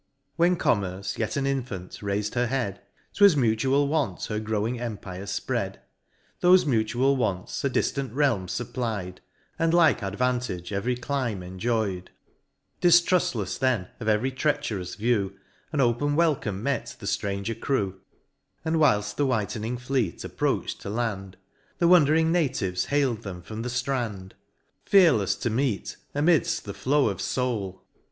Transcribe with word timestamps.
When 0.35 0.55
Commerce, 0.55 1.19
yet 1.19 1.37
an 1.37 1.45
infant, 1.45 2.01
rais'd 2.01 2.33
her 2.33 2.47
head, 2.47 2.81
'Twas 3.13 3.37
mutual 3.37 3.87
want 3.87 4.23
her 4.25 4.39
growing 4.39 4.79
empire 4.79 5.25
fpread: 5.25 5.75
Thofe 6.41 6.65
mutual 6.65 7.15
wants 7.15 7.63
a 7.63 7.69
diflant 7.69 8.11
realm 8.15 8.47
fupply'd, 8.47 9.19
And 9.59 9.75
like 9.75 10.01
advantage 10.01 10.73
every 10.73 10.95
clime 10.95 11.43
enjoy'd. 11.43 12.09
Diftrufllefs 12.81 13.59
then 13.59 13.89
of 13.99 14.07
every 14.07 14.31
treacherous 14.31 14.95
view. 14.95 15.35
An 15.71 15.79
open 15.79 16.15
welcome 16.15 16.63
met 16.63 16.95
the 16.97 17.05
ftranger 17.05 17.59
crew; 17.59 17.91
C 17.91 17.93
2 17.93 17.93
And 17.93 17.97
i6 17.97 18.15
MOUNT 18.15 18.45
PLEASANT. 18.47 18.73
And 18.73 18.75
whilft 19.03 19.15
the 19.17 19.25
whitening 19.27 19.77
fleet 19.77 20.23
approach'd 20.23 20.81
to 20.81 20.89
land, 20.89 21.37
The 21.77 21.87
wondering 21.87 22.31
natives 22.31 22.85
hail'd 22.85 23.21
them 23.21 23.43
from 23.43 23.61
the 23.61 23.69
ftrand; 23.69 24.31
Fearlefs 24.83 25.39
to 25.41 25.51
meet, 25.51 25.97
amidft 26.15 26.63
the 26.63 26.73
flow 26.73 27.07
of 27.09 27.21
foul. 27.21 27.83